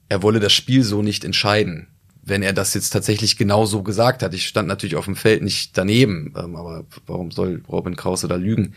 er 0.09 0.21
wolle 0.21 0.39
das 0.39 0.53
Spiel 0.53 0.83
so 0.83 1.01
nicht 1.01 1.25
entscheiden. 1.25 1.87
Wenn 2.21 2.43
er 2.43 2.53
das 2.53 2.73
jetzt 2.73 2.91
tatsächlich 2.91 3.35
genau 3.35 3.65
so 3.65 3.83
gesagt 3.83 4.23
hat. 4.23 4.33
Ich 4.33 4.47
stand 4.47 4.67
natürlich 4.67 4.95
auf 4.95 5.05
dem 5.05 5.15
Feld 5.15 5.41
nicht 5.43 5.77
daneben, 5.77 6.33
ähm, 6.37 6.55
aber 6.55 6.85
warum 7.05 7.31
soll 7.31 7.63
Robin 7.67 7.95
Krause 7.95 8.27
da 8.27 8.35
lügen? 8.35 8.75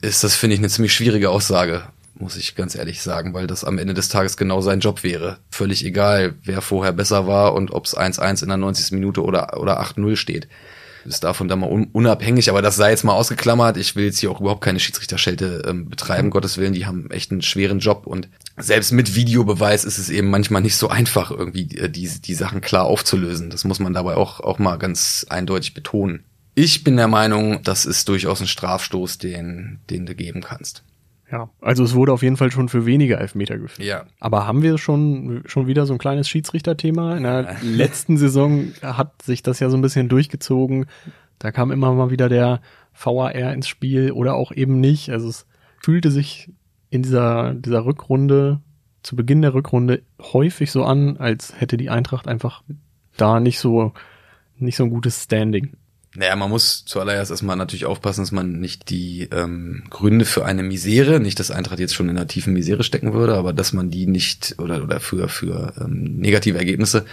Ist 0.00 0.24
das, 0.24 0.34
finde 0.34 0.54
ich, 0.54 0.60
eine 0.60 0.68
ziemlich 0.68 0.92
schwierige 0.92 1.30
Aussage, 1.30 1.84
muss 2.14 2.36
ich 2.36 2.56
ganz 2.56 2.74
ehrlich 2.74 3.00
sagen, 3.02 3.34
weil 3.34 3.46
das 3.46 3.62
am 3.62 3.78
Ende 3.78 3.94
des 3.94 4.08
Tages 4.08 4.36
genau 4.36 4.60
sein 4.62 4.80
Job 4.80 5.04
wäre. 5.04 5.38
Völlig 5.50 5.84
egal, 5.84 6.34
wer 6.42 6.60
vorher 6.60 6.92
besser 6.92 7.28
war 7.28 7.54
und 7.54 7.70
ob 7.70 7.84
es 7.84 7.96
1-1 7.96 8.42
in 8.42 8.48
der 8.48 8.56
90. 8.56 8.92
Minute 8.92 9.22
oder, 9.22 9.60
oder 9.60 9.80
8-0 9.80 10.16
steht 10.16 10.48
ist 11.06 11.24
davon 11.24 11.48
dann 11.48 11.60
mal 11.60 11.70
un 11.70 11.88
unabhängig, 11.92 12.50
aber 12.50 12.62
das 12.62 12.76
sei 12.76 12.90
jetzt 12.90 13.04
mal 13.04 13.14
ausgeklammert. 13.14 13.76
Ich 13.76 13.96
will 13.96 14.04
jetzt 14.04 14.18
hier 14.18 14.30
auch 14.30 14.40
überhaupt 14.40 14.62
keine 14.62 14.80
Schiedsrichterschelte 14.80 15.64
ähm, 15.66 15.88
betreiben, 15.88 16.30
Gottes 16.30 16.58
Willen, 16.58 16.72
die 16.72 16.86
haben 16.86 17.10
echt 17.10 17.30
einen 17.30 17.42
schweren 17.42 17.78
Job 17.78 18.06
und 18.06 18.28
selbst 18.56 18.92
mit 18.92 19.14
Videobeweis 19.14 19.84
ist 19.84 19.98
es 19.98 20.10
eben 20.10 20.30
manchmal 20.30 20.62
nicht 20.62 20.76
so 20.76 20.88
einfach, 20.88 21.30
irgendwie 21.30 21.76
äh, 21.76 21.88
die, 21.88 22.08
die 22.08 22.34
Sachen 22.34 22.60
klar 22.60 22.84
aufzulösen. 22.84 23.50
Das 23.50 23.64
muss 23.64 23.80
man 23.80 23.94
dabei 23.94 24.14
auch, 24.14 24.40
auch 24.40 24.58
mal 24.58 24.76
ganz 24.76 25.26
eindeutig 25.28 25.74
betonen. 25.74 26.24
Ich 26.54 26.84
bin 26.84 26.96
der 26.96 27.08
Meinung, 27.08 27.62
das 27.62 27.86
ist 27.86 28.08
durchaus 28.08 28.40
ein 28.40 28.46
Strafstoß, 28.46 29.18
den, 29.18 29.80
den 29.88 30.04
du 30.04 30.14
geben 30.14 30.42
kannst. 30.42 30.82
Ja, 31.32 31.48
also 31.62 31.82
es 31.82 31.94
wurde 31.94 32.12
auf 32.12 32.22
jeden 32.22 32.36
Fall 32.36 32.50
schon 32.50 32.68
für 32.68 32.84
weniger 32.84 33.18
Elfmeter 33.18 33.58
geführt. 33.58 33.88
Ja. 33.88 34.04
Aber 34.20 34.46
haben 34.46 34.62
wir 34.62 34.76
schon, 34.76 35.42
schon 35.46 35.66
wieder 35.66 35.86
so 35.86 35.94
ein 35.94 35.98
kleines 35.98 36.28
Schiedsrichterthema? 36.28 37.16
In 37.16 37.22
der 37.22 37.56
letzten 37.62 38.18
Saison 38.18 38.72
hat 38.82 39.22
sich 39.22 39.42
das 39.42 39.58
ja 39.58 39.70
so 39.70 39.78
ein 39.78 39.82
bisschen 39.82 40.10
durchgezogen. 40.10 40.84
Da 41.38 41.50
kam 41.50 41.70
immer 41.70 41.90
mal 41.94 42.10
wieder 42.10 42.28
der 42.28 42.60
VAR 42.92 43.34
ins 43.34 43.66
Spiel 43.66 44.12
oder 44.12 44.34
auch 44.34 44.52
eben 44.52 44.78
nicht. 44.78 45.08
Also 45.08 45.30
es 45.30 45.46
fühlte 45.80 46.10
sich 46.10 46.52
in 46.90 47.02
dieser, 47.02 47.54
dieser 47.54 47.86
Rückrunde, 47.86 48.60
zu 49.02 49.16
Beginn 49.16 49.40
der 49.40 49.54
Rückrunde 49.54 50.02
häufig 50.20 50.70
so 50.70 50.84
an, 50.84 51.16
als 51.16 51.58
hätte 51.58 51.78
die 51.78 51.88
Eintracht 51.90 52.28
einfach 52.28 52.62
da 53.16 53.40
nicht 53.40 53.58
so, 53.58 53.94
nicht 54.56 54.76
so 54.76 54.84
ein 54.84 54.90
gutes 54.90 55.24
Standing. 55.24 55.76
Naja, 56.14 56.36
man 56.36 56.50
muss 56.50 56.84
zuallererst 56.84 57.30
erstmal 57.30 57.56
natürlich 57.56 57.86
aufpassen, 57.86 58.20
dass 58.20 58.32
man 58.32 58.60
nicht 58.60 58.90
die 58.90 59.28
ähm, 59.32 59.84
Gründe 59.88 60.26
für 60.26 60.44
eine 60.44 60.62
Misere, 60.62 61.20
nicht 61.20 61.40
dass 61.40 61.50
Eintracht 61.50 61.78
jetzt 61.78 61.94
schon 61.94 62.10
in 62.10 62.18
einer 62.18 62.26
tiefen 62.26 62.52
Misere 62.52 62.84
stecken 62.84 63.14
würde, 63.14 63.34
aber 63.34 63.54
dass 63.54 63.72
man 63.72 63.90
die 63.90 64.06
nicht 64.06 64.56
oder 64.58 64.82
oder 64.82 65.00
für 65.00 65.30
für 65.30 65.72
ähm, 65.80 66.18
negative 66.18 66.58
Ergebnisse 66.58 67.06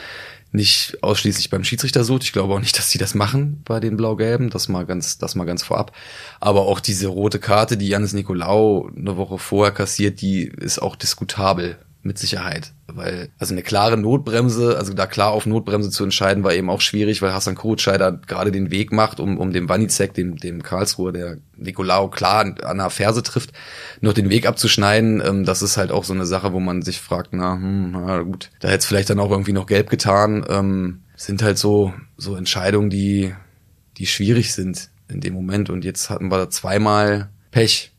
nicht 0.51 0.97
ausschließlich 1.01 1.49
beim 1.49 1.63
Schiedsrichter 1.63 2.03
sucht. 2.03 2.23
Ich 2.23 2.33
glaube 2.33 2.53
auch 2.53 2.59
nicht, 2.59 2.77
dass 2.77 2.89
sie 2.89 2.97
das 2.97 3.15
machen 3.15 3.61
bei 3.65 3.79
den 3.79 3.95
Blau-Gelben. 3.95 4.49
Das 4.49 4.67
mal 4.67 4.85
ganz, 4.85 5.17
das 5.17 5.35
mal 5.35 5.45
ganz 5.45 5.63
vorab. 5.63 5.95
Aber 6.39 6.61
auch 6.61 6.79
diese 6.79 7.07
rote 7.07 7.39
Karte, 7.39 7.77
die 7.77 7.87
Janis 7.87 8.13
Nikolaou 8.13 8.89
eine 8.95 9.15
Woche 9.15 9.37
vorher 9.37 9.73
kassiert, 9.73 10.21
die 10.21 10.43
ist 10.43 10.81
auch 10.81 10.95
diskutabel 10.95 11.77
mit 12.09 12.17
Sicherheit. 12.17 12.73
Weil, 12.87 13.29
also 13.37 13.53
eine 13.53 13.61
klare 13.61 13.95
Notbremse, 13.95 14.75
also 14.75 14.93
da 14.93 15.05
klar 15.05 15.29
auf 15.29 15.45
Notbremse 15.45 15.91
zu 15.91 16.03
entscheiden, 16.03 16.43
war 16.43 16.55
eben 16.55 16.71
auch 16.71 16.81
schwierig, 16.81 17.21
weil 17.21 17.31
Hassan 17.31 17.53
Kurutscheider 17.53 18.11
gerade 18.11 18.51
den 18.51 18.71
Weg 18.71 18.91
macht, 18.91 19.19
um, 19.19 19.37
um 19.37 19.53
dem 19.53 19.69
Wanizek, 19.69 20.15
dem, 20.15 20.37
dem 20.37 20.63
Karlsruhe, 20.63 21.13
der 21.13 21.37
Nicolao 21.55 22.09
klar 22.09 22.55
an 22.63 22.77
der 22.79 22.89
Ferse 22.89 23.21
trifft, 23.21 23.53
noch 24.01 24.13
den 24.13 24.31
Weg 24.31 24.47
abzuschneiden. 24.47 25.21
Ähm, 25.23 25.45
das 25.45 25.61
ist 25.61 25.77
halt 25.77 25.91
auch 25.91 26.03
so 26.03 26.13
eine 26.13 26.25
Sache, 26.25 26.51
wo 26.51 26.59
man 26.59 26.81
sich 26.81 26.99
fragt, 26.99 27.29
na, 27.31 27.53
hm, 27.53 27.91
na 27.91 28.23
gut, 28.23 28.49
da 28.59 28.69
hätte 28.69 28.79
es 28.79 28.85
vielleicht 28.85 29.11
dann 29.11 29.19
auch 29.19 29.29
irgendwie 29.29 29.53
noch 29.53 29.67
gelb 29.67 29.91
getan. 29.91 30.43
Ähm, 30.49 31.03
sind 31.15 31.43
halt 31.43 31.59
so, 31.59 31.93
so 32.17 32.35
Entscheidungen, 32.35 32.89
die, 32.89 33.35
die 33.97 34.07
schwierig 34.07 34.53
sind 34.53 34.89
in 35.07 35.21
dem 35.21 35.35
Moment. 35.35 35.69
Und 35.69 35.85
jetzt 35.85 36.09
hatten 36.09 36.29
wir 36.29 36.37
da 36.37 36.49
zweimal 36.49 37.29
Pech 37.51 37.91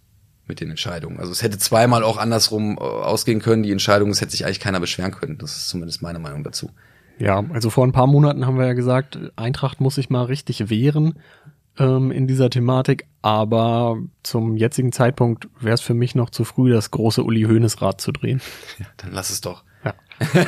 mit 0.50 0.61
den 0.61 0.69
Entscheidungen. 0.69 1.19
Also 1.19 1.33
es 1.33 1.42
hätte 1.42 1.57
zweimal 1.59 2.02
auch 2.02 2.19
andersrum 2.19 2.76
äh, 2.76 2.83
ausgehen 2.83 3.40
können, 3.40 3.62
die 3.62 3.73
Entscheidung, 3.73 4.11
es 4.11 4.21
hätte 4.21 4.33
sich 4.33 4.45
eigentlich 4.45 4.61
keiner 4.61 4.80
beschweren 4.80 5.12
können. 5.12 5.38
Das 5.38 5.57
ist 5.57 5.69
zumindest 5.69 6.02
meine 6.02 6.19
Meinung 6.19 6.45
dazu. 6.45 6.71
Ja, 7.19 7.45
also 7.52 7.71
vor 7.71 7.87
ein 7.87 7.92
paar 7.92 8.07
Monaten 8.07 8.47
haben 8.47 8.59
wir 8.59 8.66
ja 8.66 8.73
gesagt, 8.73 9.19
Eintracht 9.37 9.80
muss 9.80 9.95
sich 9.95 10.11
mal 10.11 10.25
richtig 10.25 10.69
wehren 10.69 11.14
ähm, 11.78 12.11
in 12.11 12.26
dieser 12.26 12.50
Thematik, 12.50 13.07
aber 13.23 13.99
zum 14.23 14.57
jetzigen 14.57 14.90
Zeitpunkt 14.90 15.49
wäre 15.61 15.75
es 15.75 15.80
für 15.80 15.95
mich 15.95 16.14
noch 16.14 16.30
zu 16.30 16.45
früh, 16.45 16.71
das 16.73 16.90
große 16.90 17.23
Uli 17.23 17.42
Hoeneß 17.42 17.80
Rad 17.80 18.00
zu 18.00 18.12
drehen. 18.12 18.40
Ja, 18.78 18.87
dann 18.97 19.12
lass 19.12 19.30
es 19.30 19.40
doch. 19.40 19.64
Ja, 19.85 19.95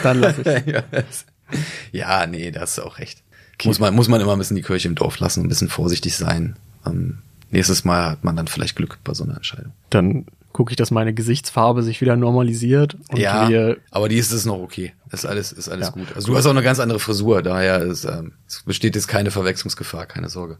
dann 0.02 0.18
lass 0.20 0.38
ich. 0.38 0.46
ja, 1.92 2.26
nee, 2.26 2.50
da 2.50 2.62
hast 2.62 2.78
du 2.78 2.82
auch 2.82 2.98
recht. 2.98 3.22
Okay. 3.54 3.68
Muss 3.68 3.78
man, 3.78 3.94
muss 3.94 4.08
man 4.08 4.20
immer 4.20 4.32
ein 4.32 4.38
bisschen 4.38 4.56
die 4.56 4.62
Kirche 4.62 4.88
im 4.88 4.94
Dorf 4.94 5.18
lassen, 5.18 5.44
ein 5.44 5.48
bisschen 5.48 5.68
vorsichtig 5.68 6.16
sein. 6.16 6.56
Ähm, 6.86 7.18
nächstes 7.52 7.84
Mal 7.84 8.10
hat 8.10 8.24
man 8.24 8.36
dann 8.36 8.48
vielleicht 8.48 8.76
Glück 8.76 8.98
bei 9.04 9.14
so 9.14 9.24
einer 9.24 9.36
Entscheidung. 9.36 9.72
Dann 9.90 10.26
gucke 10.52 10.72
ich, 10.72 10.76
dass 10.76 10.90
meine 10.90 11.14
Gesichtsfarbe 11.14 11.82
sich 11.82 12.00
wieder 12.00 12.16
normalisiert. 12.16 12.96
Und 13.10 13.18
ja, 13.18 13.74
aber 13.90 14.08
die 14.08 14.16
ist 14.16 14.32
es 14.32 14.44
noch 14.44 14.58
okay. 14.58 14.92
Das 15.10 15.24
ist 15.24 15.30
alles, 15.30 15.52
ist 15.52 15.68
alles 15.68 15.88
ja. 15.88 15.92
gut. 15.92 16.08
Also 16.14 16.30
du 16.30 16.36
hast 16.36 16.46
auch 16.46 16.50
eine 16.50 16.62
ganz 16.62 16.78
andere 16.78 16.98
Frisur, 16.98 17.42
daher 17.42 17.80
ist, 17.80 18.04
ähm, 18.04 18.32
es 18.46 18.62
besteht 18.62 18.94
jetzt 18.94 19.08
keine 19.08 19.30
Verwechslungsgefahr, 19.30 20.06
keine 20.06 20.28
Sorge. 20.28 20.58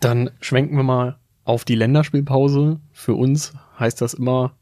Dann 0.00 0.30
schwenken 0.40 0.76
wir 0.76 0.84
mal 0.84 1.18
auf 1.44 1.64
die 1.64 1.74
Länderspielpause. 1.74 2.80
Für 2.92 3.14
uns 3.14 3.52
heißt 3.78 4.00
das 4.00 4.14
immer 4.14 4.52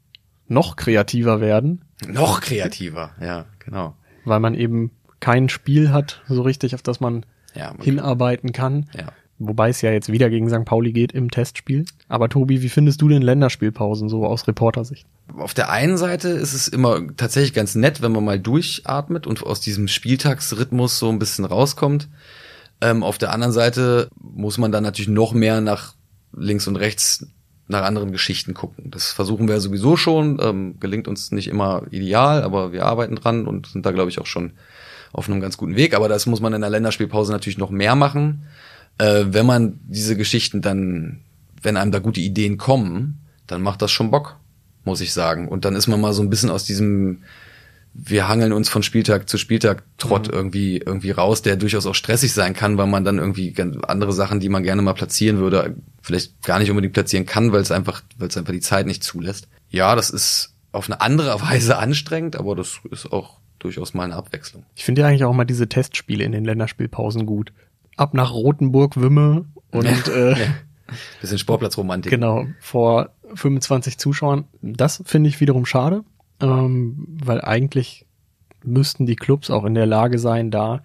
noch 0.47 0.75
kreativer 0.75 1.41
werden. 1.41 1.85
Noch 2.07 2.41
kreativer, 2.41 3.11
ja, 3.21 3.45
genau. 3.59 3.95
Weil 4.25 4.39
man 4.39 4.55
eben 4.55 4.91
kein 5.19 5.49
Spiel 5.49 5.91
hat, 5.91 6.21
so 6.27 6.41
richtig, 6.41 6.73
auf 6.75 6.81
das 6.81 6.99
man 6.99 7.25
ja, 7.53 7.73
hinarbeiten 7.79 8.51
kann. 8.51 8.89
Ja. 8.97 9.13
Wobei 9.43 9.69
es 9.69 9.81
ja 9.81 9.91
jetzt 9.91 10.11
wieder 10.11 10.29
gegen 10.29 10.49
St. 10.49 10.65
Pauli 10.65 10.91
geht 10.91 11.13
im 11.13 11.31
Testspiel. 11.31 11.85
Aber 12.07 12.29
Tobi, 12.29 12.61
wie 12.61 12.69
findest 12.69 13.01
du 13.01 13.07
denn 13.09 13.23
Länderspielpausen 13.23 14.07
so 14.07 14.23
aus 14.23 14.47
Reportersicht? 14.47 15.07
Auf 15.35 15.55
der 15.55 15.71
einen 15.71 15.97
Seite 15.97 16.29
ist 16.29 16.53
es 16.53 16.67
immer 16.67 17.01
tatsächlich 17.17 17.53
ganz 17.53 17.73
nett, 17.73 18.03
wenn 18.03 18.11
man 18.11 18.23
mal 18.23 18.39
durchatmet 18.39 19.25
und 19.25 19.43
aus 19.43 19.59
diesem 19.59 19.87
Spieltagsrhythmus 19.87 20.99
so 20.99 21.09
ein 21.09 21.17
bisschen 21.17 21.45
rauskommt. 21.45 22.07
Ähm, 22.81 23.01
auf 23.01 23.17
der 23.17 23.31
anderen 23.31 23.51
Seite 23.51 24.09
muss 24.15 24.59
man 24.59 24.71
dann 24.71 24.83
natürlich 24.83 25.09
noch 25.09 25.33
mehr 25.33 25.59
nach 25.59 25.95
links 26.33 26.67
und 26.67 26.75
rechts 26.75 27.25
nach 27.67 27.83
anderen 27.83 28.11
Geschichten 28.11 28.53
gucken. 28.53 28.91
Das 28.91 29.11
versuchen 29.11 29.47
wir 29.47 29.59
sowieso 29.59 29.97
schon. 29.97 30.39
Ähm, 30.39 30.79
gelingt 30.79 31.07
uns 31.07 31.31
nicht 31.31 31.47
immer 31.47 31.83
ideal, 31.89 32.43
aber 32.43 32.73
wir 32.73 32.85
arbeiten 32.85 33.15
dran 33.15 33.47
und 33.47 33.67
sind 33.67 33.87
da, 33.87 33.91
glaube 33.91 34.11
ich, 34.11 34.19
auch 34.19 34.27
schon 34.27 34.53
auf 35.13 35.27
einem 35.27 35.41
ganz 35.41 35.57
guten 35.57 35.75
Weg. 35.75 35.95
Aber 35.95 36.09
das 36.09 36.27
muss 36.27 36.41
man 36.41 36.53
in 36.53 36.61
der 36.61 36.69
Länderspielpause 36.69 37.31
natürlich 37.31 37.57
noch 37.57 37.71
mehr 37.71 37.95
machen 37.95 38.45
äh, 39.01 39.33
wenn 39.33 39.47
man 39.47 39.79
diese 39.83 40.15
Geschichten 40.15 40.61
dann, 40.61 41.21
wenn 41.61 41.75
einem 41.75 41.91
da 41.91 41.97
gute 41.97 42.21
Ideen 42.21 42.57
kommen, 42.57 43.25
dann 43.47 43.63
macht 43.63 43.81
das 43.81 43.91
schon 43.91 44.11
Bock, 44.11 44.37
muss 44.83 45.01
ich 45.01 45.11
sagen. 45.11 45.47
Und 45.47 45.65
dann 45.65 45.75
ist 45.75 45.87
man 45.87 45.99
mal 45.99 46.13
so 46.13 46.21
ein 46.21 46.29
bisschen 46.29 46.51
aus 46.51 46.65
diesem, 46.65 47.23
wir 47.95 48.27
hangeln 48.27 48.53
uns 48.53 48.69
von 48.69 48.83
Spieltag 48.83 49.27
zu 49.27 49.39
Spieltag 49.39 49.83
Trott 49.97 50.27
mhm. 50.27 50.33
irgendwie, 50.33 50.77
irgendwie 50.77 51.09
raus, 51.09 51.41
der 51.41 51.55
durchaus 51.55 51.87
auch 51.87 51.95
stressig 51.95 52.31
sein 52.31 52.53
kann, 52.53 52.77
weil 52.77 52.85
man 52.85 53.03
dann 53.03 53.17
irgendwie 53.17 53.55
andere 53.87 54.13
Sachen, 54.13 54.39
die 54.39 54.49
man 54.49 54.61
gerne 54.61 54.83
mal 54.83 54.93
platzieren 54.93 55.39
würde, 55.39 55.75
vielleicht 56.03 56.43
gar 56.43 56.59
nicht 56.59 56.69
unbedingt 56.69 56.93
platzieren 56.93 57.25
kann, 57.25 57.51
weil 57.51 57.61
es 57.61 57.71
einfach, 57.71 58.03
weil 58.19 58.27
es 58.27 58.37
einfach 58.37 58.53
die 58.53 58.59
Zeit 58.59 58.85
nicht 58.85 59.03
zulässt. 59.03 59.47
Ja, 59.71 59.95
das 59.95 60.11
ist 60.11 60.53
auf 60.71 60.85
eine 60.85 61.01
andere 61.01 61.41
Weise 61.49 61.79
anstrengend, 61.79 62.35
aber 62.35 62.55
das 62.55 62.79
ist 62.91 63.11
auch 63.11 63.39
durchaus 63.57 63.95
mal 63.95 64.03
eine 64.03 64.15
Abwechslung. 64.15 64.63
Ich 64.75 64.83
finde 64.85 65.01
ja 65.01 65.07
eigentlich 65.07 65.23
auch 65.23 65.33
mal 65.33 65.45
diese 65.45 65.67
Testspiele 65.67 66.23
in 66.23 66.31
den 66.33 66.45
Länderspielpausen 66.45 67.25
gut 67.25 67.51
ab 67.97 68.13
nach 68.13 68.33
Rotenburg, 68.33 68.99
Wimme 68.99 69.45
und 69.71 70.07
äh, 70.07 70.31
ja. 70.31 70.47
bisschen 71.19 71.37
Sportplatzromantik. 71.37 72.11
Genau, 72.11 72.45
vor 72.59 73.11
25 73.33 73.97
Zuschauern. 73.97 74.45
Das 74.61 75.01
finde 75.05 75.29
ich 75.29 75.39
wiederum 75.39 75.65
schade, 75.65 76.03
ähm, 76.41 77.05
weil 77.21 77.41
eigentlich 77.41 78.05
müssten 78.63 79.05
die 79.05 79.15
Clubs 79.15 79.49
auch 79.49 79.65
in 79.65 79.73
der 79.73 79.85
Lage 79.85 80.19
sein, 80.19 80.51
da 80.51 80.83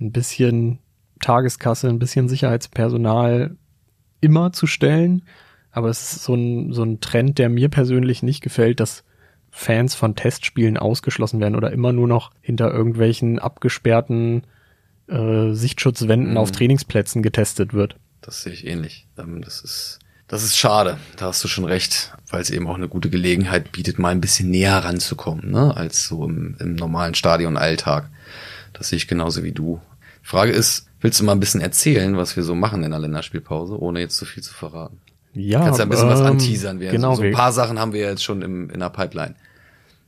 ein 0.00 0.12
bisschen 0.12 0.78
Tageskasse, 1.20 1.88
ein 1.88 1.98
bisschen 1.98 2.28
Sicherheitspersonal 2.28 3.56
immer 4.20 4.52
zu 4.52 4.66
stellen. 4.66 5.22
Aber 5.72 5.88
es 5.88 6.16
ist 6.16 6.24
so 6.24 6.34
ein, 6.34 6.72
so 6.72 6.82
ein 6.82 7.00
Trend, 7.00 7.38
der 7.38 7.48
mir 7.48 7.68
persönlich 7.68 8.22
nicht 8.22 8.42
gefällt, 8.42 8.80
dass 8.80 9.04
Fans 9.50 9.94
von 9.94 10.14
Testspielen 10.14 10.76
ausgeschlossen 10.76 11.40
werden 11.40 11.56
oder 11.56 11.72
immer 11.72 11.92
nur 11.92 12.08
noch 12.08 12.30
hinter 12.40 12.72
irgendwelchen 12.72 13.38
abgesperrten 13.38 14.44
äh, 15.10 15.52
Sichtschutzwänden 15.54 16.32
mhm. 16.32 16.36
auf 16.36 16.52
Trainingsplätzen 16.52 17.22
getestet 17.22 17.74
wird. 17.74 17.96
Das 18.20 18.42
sehe 18.42 18.52
ich 18.52 18.66
ähnlich. 18.66 19.06
Ähm, 19.18 19.42
das 19.42 19.60
ist 19.62 19.98
das 20.30 20.44
ist 20.44 20.56
schade, 20.56 20.96
da 21.16 21.26
hast 21.26 21.42
du 21.42 21.48
schon 21.48 21.64
recht, 21.64 22.12
weil 22.30 22.40
es 22.40 22.50
eben 22.50 22.68
auch 22.68 22.76
eine 22.76 22.86
gute 22.86 23.10
Gelegenheit 23.10 23.72
bietet, 23.72 23.98
mal 23.98 24.10
ein 24.10 24.20
bisschen 24.20 24.48
näher 24.48 24.76
ranzukommen, 24.76 25.50
ne, 25.50 25.76
als 25.76 26.06
so 26.06 26.24
im, 26.24 26.54
im 26.60 26.76
normalen 26.76 27.16
Stadionalltag. 27.16 28.08
Das 28.72 28.90
sehe 28.90 28.96
ich 28.98 29.08
genauso 29.08 29.42
wie 29.42 29.50
du. 29.50 29.80
Die 30.22 30.28
Frage 30.28 30.52
ist, 30.52 30.86
willst 31.00 31.18
du 31.18 31.24
mal 31.24 31.32
ein 31.32 31.40
bisschen 31.40 31.60
erzählen, 31.60 32.16
was 32.16 32.36
wir 32.36 32.44
so 32.44 32.54
machen 32.54 32.84
in 32.84 32.92
der 32.92 33.00
Länderspielpause, 33.00 33.76
ohne 33.76 33.98
jetzt 33.98 34.16
zu 34.16 34.24
viel 34.24 34.44
zu 34.44 34.54
verraten? 34.54 35.00
Ja. 35.34 35.64
Kannst 35.64 35.80
ja 35.80 35.84
ein 35.84 35.88
bisschen 35.88 36.06
ähm, 36.06 36.14
was 36.14 36.20
anteasern. 36.20 36.78
Wir 36.78 36.92
genau. 36.92 37.16
So 37.16 37.22
ein 37.22 37.32
paar 37.32 37.50
Sachen 37.50 37.80
haben 37.80 37.92
wir 37.92 38.02
jetzt 38.02 38.22
schon 38.22 38.42
im, 38.42 38.70
in 38.70 38.78
der 38.78 38.90
Pipeline. 38.90 39.34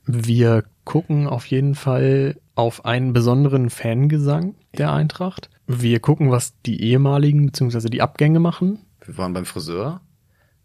Wir 0.06 0.62
gucken 0.84 1.26
auf 1.26 1.46
jeden 1.46 1.74
Fall 1.74 2.36
auf 2.54 2.84
einen 2.84 3.12
besonderen 3.12 3.70
Fangesang 3.70 4.54
der 4.76 4.92
Eintracht. 4.92 5.50
Wir 5.66 6.00
gucken, 6.00 6.30
was 6.30 6.60
die 6.62 6.82
ehemaligen 6.82 7.46
bzw. 7.46 7.88
die 7.88 8.02
Abgänge 8.02 8.40
machen. 8.40 8.80
Wir 9.04 9.16
waren 9.18 9.32
beim 9.32 9.46
Friseur. 9.46 10.00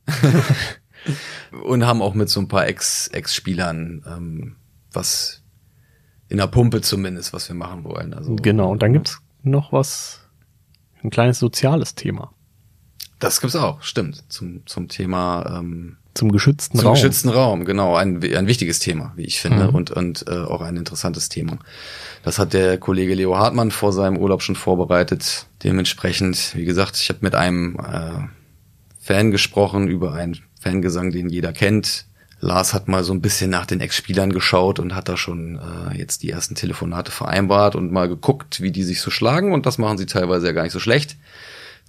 und 1.63 1.85
haben 1.85 2.01
auch 2.01 2.13
mit 2.13 2.29
so 2.29 2.39
ein 2.39 2.47
paar 2.47 2.67
Ex 2.67 3.07
Ex-Spielern 3.07 4.03
ähm, 4.07 4.55
was 4.91 5.43
in 6.29 6.37
der 6.37 6.47
Pumpe 6.47 6.81
zumindest, 6.81 7.33
was 7.33 7.47
wir 7.47 7.55
machen 7.55 7.83
wollen. 7.83 8.13
Also, 8.13 8.35
genau, 8.35 8.71
und 8.71 8.81
dann 8.81 8.93
gibt's 8.93 9.21
noch 9.43 9.71
was, 9.71 10.21
ein 11.03 11.09
kleines 11.09 11.39
soziales 11.39 11.95
Thema. 11.95 12.33
Das 13.19 13.41
gibt's 13.41 13.55
auch, 13.55 13.81
stimmt. 13.81 14.23
Zum, 14.31 14.65
zum 14.65 14.89
Thema 14.89 15.59
ähm, 15.59 15.97
zum 16.17 16.31
geschützten 16.31 16.79
zum 16.79 16.87
Raum. 16.87 16.95
Zum 16.95 17.01
geschützten 17.03 17.29
Raum, 17.29 17.65
genau. 17.65 17.95
Ein, 17.95 18.23
ein 18.23 18.47
wichtiges 18.47 18.79
Thema, 18.79 19.13
wie 19.15 19.25
ich 19.25 19.39
finde, 19.39 19.69
mhm. 19.69 19.75
und, 19.75 19.91
und 19.91 20.25
äh, 20.27 20.31
auch 20.31 20.61
ein 20.61 20.75
interessantes 20.75 21.29
Thema. 21.29 21.59
Das 22.23 22.39
hat 22.39 22.53
der 22.53 22.77
Kollege 22.77 23.13
Leo 23.13 23.37
Hartmann 23.37 23.71
vor 23.71 23.93
seinem 23.93 24.17
Urlaub 24.17 24.41
schon 24.41 24.55
vorbereitet. 24.55 25.45
Dementsprechend, 25.63 26.55
wie 26.55 26.65
gesagt, 26.65 26.97
ich 26.97 27.09
habe 27.09 27.19
mit 27.21 27.35
einem 27.35 27.77
äh, 27.77 28.27
Fan 28.99 29.31
gesprochen 29.31 29.87
über 29.87 30.13
einen 30.13 30.39
Fangesang, 30.59 31.11
den 31.11 31.29
jeder 31.29 31.53
kennt. 31.53 32.05
Lars 32.39 32.73
hat 32.73 32.87
mal 32.87 33.03
so 33.03 33.13
ein 33.13 33.21
bisschen 33.21 33.49
nach 33.49 33.65
den 33.65 33.79
Ex-Spielern 33.79 34.31
geschaut 34.31 34.79
und 34.79 34.95
hat 34.95 35.09
da 35.09 35.17
schon 35.17 35.59
äh, 35.59 35.97
jetzt 35.97 36.21
die 36.23 36.29
ersten 36.29 36.55
Telefonate 36.55 37.11
vereinbart 37.11 37.75
und 37.75 37.91
mal 37.91 38.07
geguckt, 38.07 38.61
wie 38.61 38.71
die 38.71 38.83
sich 38.83 39.01
so 39.01 39.09
schlagen. 39.09 39.53
Und 39.53 39.65
das 39.65 39.77
machen 39.77 39.97
sie 39.97 40.05
teilweise 40.05 40.47
ja 40.47 40.53
gar 40.53 40.63
nicht 40.63 40.73
so 40.73 40.79
schlecht. 40.79 41.15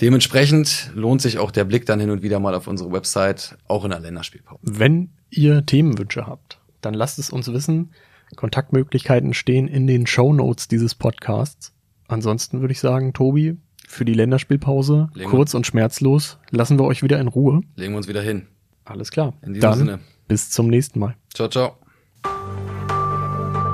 Dementsprechend 0.01 0.93
lohnt 0.95 1.21
sich 1.21 1.39
auch 1.39 1.51
der 1.51 1.65
Blick 1.65 1.87
dann 1.87 1.99
hin 2.01 2.11
und 2.11 2.23
wieder 2.23 2.39
mal 2.39 2.55
auf 2.55 2.67
unsere 2.69 2.93
Website, 2.93 3.59
auch 3.67 3.85
in 3.85 3.91
der 3.91 4.01
Länderspielpause. 4.01 4.61
Wenn 4.63 5.11
ihr 5.31 5.67
Themenwünsche 5.67 6.27
habt, 6.27 6.61
dann 6.81 6.95
lasst 6.95 7.19
es 7.19 7.31
uns 7.31 7.53
wissen. 7.53 7.91
Kontaktmöglichkeiten 8.37 9.35
stehen 9.35 9.67
in 9.69 9.87
den 9.87 10.07
Show 10.07 10.33
Notes 10.33 10.69
dieses 10.69 10.95
Podcasts. 10.95 11.73
Ansonsten 12.07 12.61
würde 12.61 12.73
ich 12.73 12.81
sagen, 12.81 13.13
Tobi, 13.13 13.57
für 13.87 14.05
die 14.05 14.15
Länderspielpause, 14.15 15.09
Legen 15.15 15.31
kurz 15.31 15.55
und 15.55 15.67
schmerzlos, 15.67 16.39
lassen 16.51 16.79
wir 16.79 16.85
euch 16.85 17.03
wieder 17.03 17.19
in 17.19 17.29
Ruhe. 17.29 17.63
Legen 17.77 17.95
wir 17.95 17.99
uns 17.99 18.09
wieder 18.09 18.23
hin. 18.23 18.47
Alles 18.85 19.11
klar. 19.11 19.35
In 19.43 19.55
diesem 19.55 19.71
dann 19.71 19.79
Sinne. 19.79 19.99
Bis 20.29 20.51
zum 20.51 20.69
nächsten 20.69 21.01
Mal. 21.01 21.17
Ciao, 21.35 21.49
ciao. 21.49 21.77